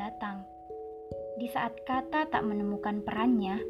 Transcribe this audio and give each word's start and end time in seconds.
datang. 0.00 0.40
Di 1.36 1.44
saat 1.52 1.76
kata 1.84 2.32
tak 2.32 2.42
menemukan 2.44 3.04
perannya, 3.04 3.60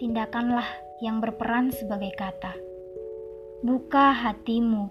tindakanlah 0.00 0.64
yang 1.04 1.20
berperan 1.20 1.68
sebagai 1.68 2.12
kata. 2.16 2.56
Buka 3.60 4.16
hatimu, 4.16 4.88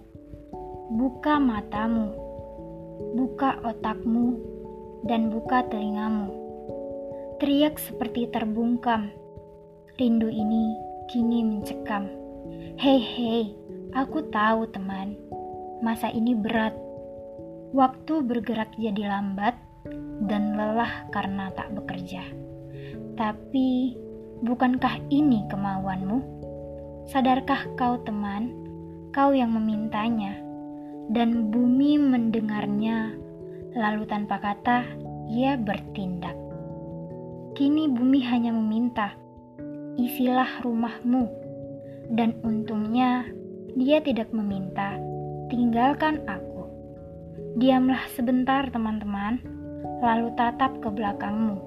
buka 0.94 1.42
matamu, 1.42 2.14
buka 3.18 3.58
otakmu, 3.66 4.38
dan 5.10 5.34
buka 5.34 5.66
telingamu. 5.66 6.30
Teriak 7.42 7.82
seperti 7.82 8.30
terbungkam. 8.30 9.10
Rindu 9.98 10.30
ini 10.30 10.78
kini 11.10 11.42
mencekam. 11.42 12.06
Hei, 12.78 13.02
hei, 13.02 13.44
aku 13.94 14.30
tahu 14.30 14.70
teman, 14.70 15.18
masa 15.82 16.10
ini 16.14 16.38
berat. 16.38 16.87
Waktu 17.68 18.24
bergerak 18.24 18.72
jadi 18.80 19.12
lambat 19.12 19.52
dan 20.24 20.56
lelah 20.56 21.04
karena 21.12 21.52
tak 21.52 21.68
bekerja. 21.76 22.24
Tapi, 23.12 23.92
bukankah 24.40 25.04
ini 25.12 25.44
kemauanmu? 25.52 26.18
Sadarkah 27.12 27.68
kau 27.76 28.00
teman, 28.08 28.56
kau 29.12 29.36
yang 29.36 29.52
memintanya, 29.52 30.40
dan 31.12 31.52
bumi 31.52 32.00
mendengarnya, 32.00 33.12
lalu 33.76 34.08
tanpa 34.08 34.40
kata 34.40 34.88
ia 35.28 35.60
bertindak. 35.60 36.36
Kini 37.52 37.84
bumi 37.84 38.24
hanya 38.24 38.48
meminta, 38.54 39.12
isilah 40.00 40.64
rumahmu. 40.64 41.28
Dan 42.08 42.40
untungnya, 42.40 43.28
dia 43.76 44.00
tidak 44.00 44.32
meminta, 44.32 44.96
tinggalkan 45.52 46.24
aku. 46.24 46.57
Diamlah 47.58 48.06
sebentar 48.14 48.70
teman-teman, 48.70 49.42
lalu 49.98 50.30
tatap 50.38 50.78
ke 50.78 50.94
belakangmu. 50.94 51.58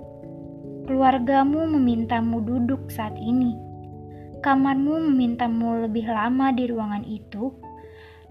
Keluargamu 0.88 1.68
memintamu 1.68 2.40
duduk 2.40 2.88
saat 2.88 3.12
ini. 3.20 3.60
Kamarmu 4.40 5.12
memintamu 5.12 5.84
lebih 5.84 6.08
lama 6.08 6.56
di 6.56 6.72
ruangan 6.72 7.04
itu, 7.04 7.52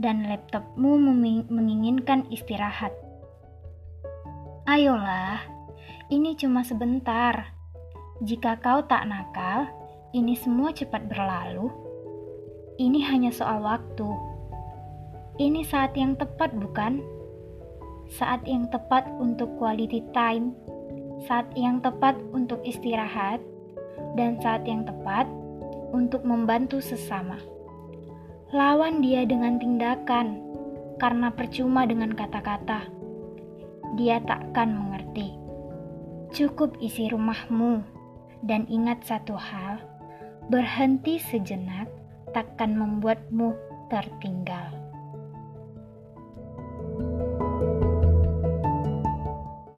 dan 0.00 0.24
laptopmu 0.24 0.96
menginginkan 1.52 2.24
istirahat. 2.32 2.96
Ayolah, 4.64 5.44
ini 6.08 6.32
cuma 6.40 6.64
sebentar. 6.64 7.52
Jika 8.24 8.56
kau 8.64 8.88
tak 8.88 9.04
nakal, 9.04 9.68
ini 10.16 10.32
semua 10.32 10.72
cepat 10.72 11.12
berlalu. 11.12 11.68
Ini 12.80 13.04
hanya 13.04 13.28
soal 13.28 13.60
waktu. 13.60 14.08
Ini 15.36 15.60
saat 15.68 15.92
yang 15.92 16.16
tepat, 16.16 16.56
bukan? 16.56 17.19
Saat 18.20 18.44
yang 18.44 18.68
tepat 18.68 19.08
untuk 19.16 19.48
quality 19.56 20.04
time, 20.12 20.52
saat 21.24 21.48
yang 21.56 21.80
tepat 21.80 22.20
untuk 22.36 22.60
istirahat, 22.68 23.40
dan 24.12 24.36
saat 24.44 24.60
yang 24.68 24.84
tepat 24.84 25.24
untuk 25.96 26.20
membantu 26.20 26.84
sesama. 26.84 27.40
Lawan 28.52 29.00
dia 29.00 29.24
dengan 29.24 29.56
tindakan, 29.56 30.36
karena 31.00 31.32
percuma 31.32 31.88
dengan 31.88 32.12
kata-kata. 32.12 32.92
Dia 33.96 34.20
takkan 34.28 34.76
mengerti. 34.76 35.32
Cukup 36.36 36.76
isi 36.84 37.08
rumahmu, 37.08 37.80
dan 38.44 38.68
ingat 38.68 39.00
satu 39.08 39.32
hal 39.32 39.80
Berhenti 40.50 41.22
sejenak 41.22 41.86
takkan 42.34 42.74
membuatmu 42.74 43.54
tertinggal. 43.86 44.89